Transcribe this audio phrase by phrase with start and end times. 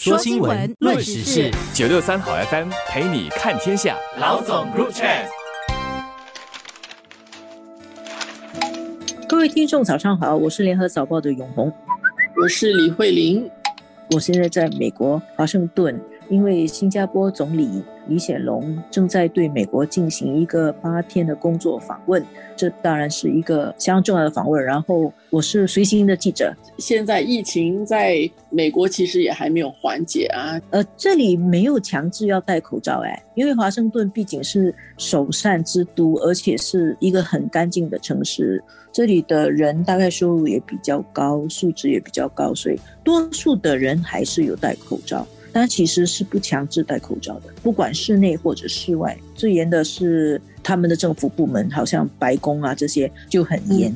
[0.00, 3.96] 说新闻，论时事，九六三好 FM 陪你看天下。
[4.20, 5.26] 老总 Group Chat，
[9.28, 11.72] 各位听众早上好，我是联合早报的永红，
[12.40, 13.50] 我是李慧玲，
[14.12, 22.24] 我现在在美国华盛顿，因为新加坡总理李显龙正在对美国进行一个八天的工作访问。
[22.56, 24.62] 这当然是一个相当重要的访问。
[24.64, 26.52] 然后我是随行的记者。
[26.78, 30.60] 现在疫情在美国其实也还没有缓解啊。
[30.70, 38.60] 呃，这里没有强制要戴口罩哎，因为华盛顿毕竟是首善之都，而且是一个很干净的城市。
[38.90, 45.24] 这里的人大概收入也比较高，素质也比较高，所以多数的人还是有戴口罩。
[45.52, 49.16] 但其实是不强制戴口罩的，不管室内或者室外。
[49.34, 53.94] 最严的是他们的政府部门，好像白宫啊这些就很严。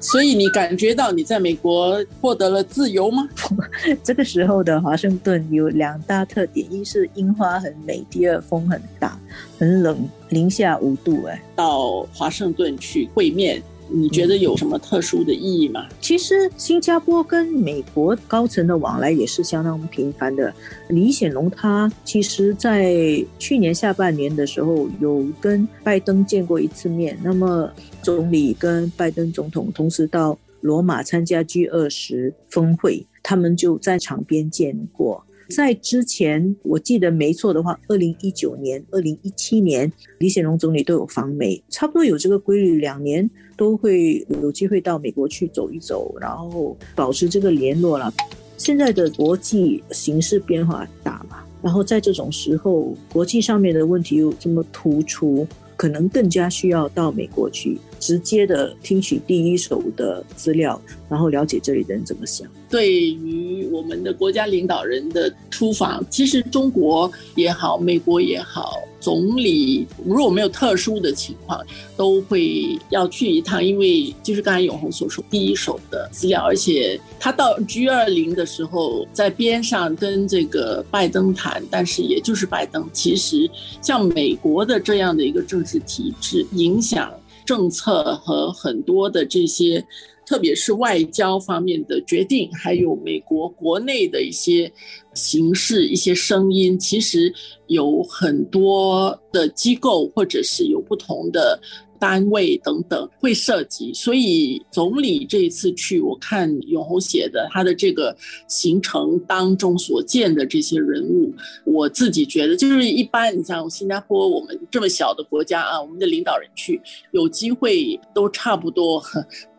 [0.00, 3.28] 所以你感觉到你在美国获得了自由吗？
[4.02, 9.18] 这个时候的华盛顿有两大特点：一是樱花很美，第二风很大，
[9.58, 11.24] 很冷，零下五度。
[11.26, 13.62] 哎，到华盛顿去会面。
[13.94, 15.86] 你觉得有什么特殊的意义吗？
[16.00, 20.52] 其实新加坡跟美国高层的往来也是相当频繁的。
[20.88, 27.18] 李显龙他其实，在去年下半年的时候有跟拜登见过一次面。
[27.22, 27.70] 那么
[28.02, 35.24] 总理跟拜登总统同时到罗马参加 G 二十峰会，他们就在场边见过。
[35.50, 48.12] 在之前，我记得没错的话，二零一九年、二零一七年，李显龙总理都有访美，差不多有这个规律，两年都会有机会到美国去走一走，然后保持这个联络了。
[48.56, 55.46] 现在的国际形势变化大嘛，然后在这种时候，国际上面的问题又这么突出。
[55.82, 62.46] 可能更加需要到美国去，直接的听取第一手的资料，然后了解这里的人怎么想。
[62.70, 68.80] 对于我们的国家领导人的出访，其实中国也好，美国也好。
[69.02, 71.60] 总理如果没有特殊的情况，
[71.96, 83.50] 都会要去一趟，因为就是刚才永红所说，第一手的资料，而且他到 G 二零的时候，在边上跟这个拜登谈，但是也就是拜登，其实
[83.82, 87.12] 像美国的这样的一个政治体制，影响
[87.44, 89.84] 政策和很多的这些。
[90.24, 94.72] 特别是外交方面的决定，还有美国国内的一些
[95.14, 97.30] 形式、一些声音，其实
[97.66, 101.60] 有很多的机构，或者是有不同的。
[102.02, 108.16] 单位等等会涉及，所以总理这一次去，我看永红写的他的这个
[108.48, 111.32] 行程当中所见的这些人物，
[111.64, 113.38] 我自己觉得就是一般。
[113.38, 116.80] 你像新加坡，我们这么小的国家啊，我们的领导人去
[117.12, 119.00] 有机会都差不多，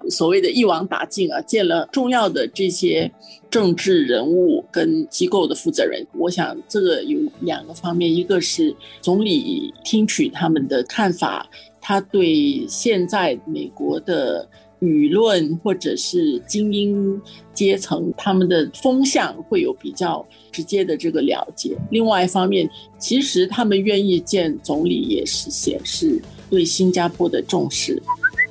[0.09, 3.11] 所谓的一网打尽啊，见了重要的这些
[3.49, 6.05] 政治人物跟机构的负责人。
[6.13, 11.49] 我想这个有两个方面，一个是总理听取他们的看法。
[11.85, 14.47] 他对现在美国的
[14.79, 17.21] 舆论或者是精英
[17.53, 21.77] 阶层他们的风向会有比较直接的这个了解。
[21.91, 28.01] 另外一方面，其实他们愿意见总理，也是显示对新加坡的重视。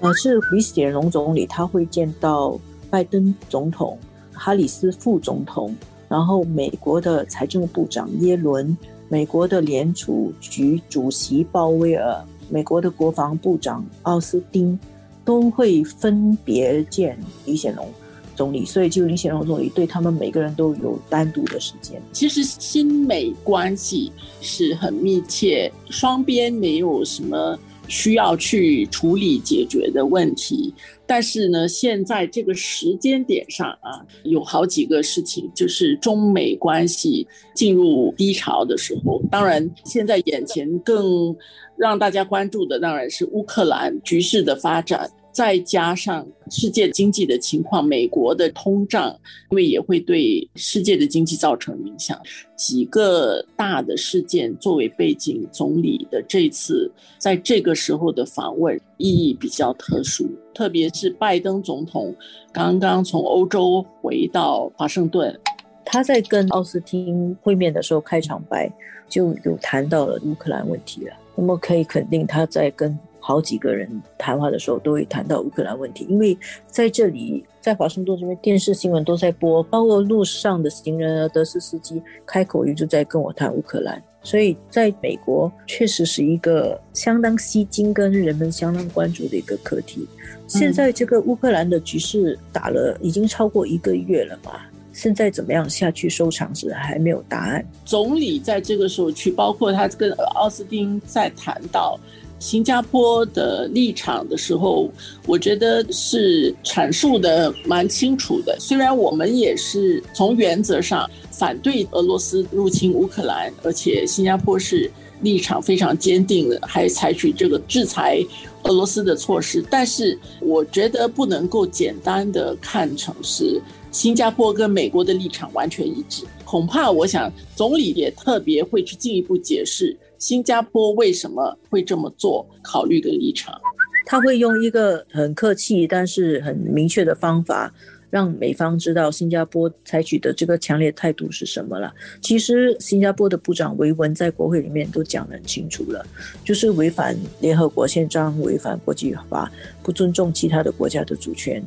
[0.02, 2.58] 呃，是李显龙总理，他会见到
[2.90, 3.96] 拜登总统、
[4.32, 5.72] 哈里斯副总统，
[6.08, 8.76] 然后美国的财政部长耶伦、
[9.08, 12.20] 美国的联储局主席鲍威尔。
[12.50, 14.78] 美国的国防部长奥斯汀
[15.24, 17.88] 都会分别见李显龙
[18.34, 22.02] 总理，所以就李显龙总理对他们每个人都有单独的时间。
[22.12, 27.56] 其实新美关系是很密切，双边没有什么
[27.92, 30.72] 需要去处理解决的问题。
[31.06, 39.22] 但是呢，现在这个时间点上啊，有好几个事情，就是中美关系进入低潮的时候。
[39.31, 41.36] 当然，现在眼前更
[41.76, 45.10] 让大家关注的当然是乌克兰局势的发展。
[45.32, 49.09] 再加上世界经济的情况，美国的通胀，
[49.50, 52.20] 因为也会对世界的经济造成影响。
[52.54, 60.31] 几个大的事件作为背景，总理的这次在这个时候的访问意义比较特殊。
[60.52, 62.14] 特别是拜登总统
[62.52, 65.34] 刚刚从欧洲回到华盛顿，
[65.82, 68.70] 他在跟奥斯汀会面的时候，开场白
[69.08, 71.14] 就有谈到了乌克兰问题了。
[71.34, 72.96] 那么可以肯定，他在跟。
[73.24, 73.88] 好几个人
[74.19, 76.36] 谈话的时候都会谈到乌克兰问题，因为
[76.66, 90.04] 在这里，在华盛顿这边电视新闻都在播，包括路上的行人啊，德斯司机开口语就在跟我谈乌克兰，所以在美国确实是一个相当吸睛跟人们相当关注的一个课题。
[90.48, 94.60] 现在这个乌克兰的局势打了已经超过一个月了嘛，
[94.92, 97.64] 现在怎么样下去收场是还没有答案。
[97.84, 101.98] 总理在这个时候去，包括他跟奥斯汀在谈到
[102.43, 104.91] 新加坡的立场的时候，
[105.29, 108.59] 我觉得是阐述的蛮清楚的。
[108.59, 114.91] 虽然我们也是从原则上反对俄罗斯入侵乌克兰，而且新加坡是
[115.21, 118.19] 立场非常坚定的，还采取这个制裁
[118.65, 123.62] 俄罗斯的措施，但是我觉得不能够简单的看成是。
[123.93, 133.60] 新加坡跟美国的立场完全一致，恐怕我想总理也特别会去进一步解释新加坡为什么会这么做，考虑的立场。
[134.06, 137.74] 他会用一个很客气但是很明确的方法，
[138.08, 141.92] 让美方知道新加坡采取的这个强烈态度是什么了。
[142.20, 146.06] 其实新加坡的部长维文在国会里面都讲得很清楚了，
[146.44, 149.50] 就是违反联合国宪章、违反国际法、
[149.82, 151.60] 不尊重其他的国家的主权。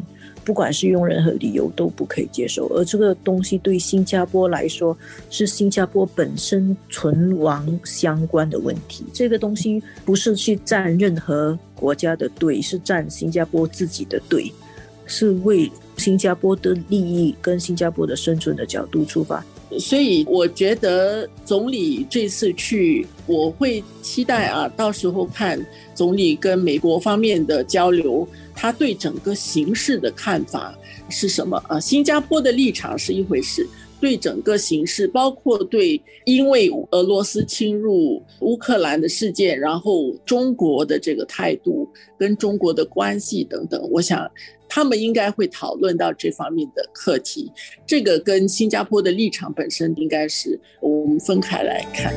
[0.46, 4.96] 不管是用任何理由都不可以接受，而这个东西对新加坡来说
[5.32, 9.04] 是新加坡本身存亡相关的问题。
[9.12, 14.54] 这个东西不是去站任何国家的队，是站新加坡自己的队，
[15.08, 19.44] 是为新加坡的利益跟新加坡的生存的角度出发。
[19.80, 25.64] 所以我觉得总理这次去，我会期待啊，到时候看
[25.94, 28.28] 总理跟美国方面的交流。
[28.58, 30.74] 他对整个形势的看法
[31.10, 31.78] 是什么啊？
[31.78, 33.68] 新加坡的立场是一回事，
[34.06, 44.30] 对整个形势，包括对因为俄罗斯侵入乌克兰的事件，然后中国的这个态度跟中国的关系等等，我想
[44.70, 47.52] 他们应该会讨论到这方面的课题。
[47.84, 52.14] 这个跟新加坡的立场本身应该是我们分开来看。